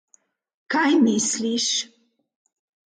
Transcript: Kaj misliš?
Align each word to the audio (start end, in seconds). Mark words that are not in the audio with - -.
Kaj 0.75 0.87
misliš? 1.03 1.69